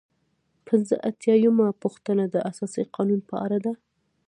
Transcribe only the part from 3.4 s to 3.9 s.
اړه ده.